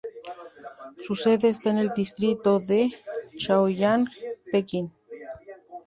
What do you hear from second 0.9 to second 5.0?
Su sede está en el Distrito de Chaoyang, Pekín.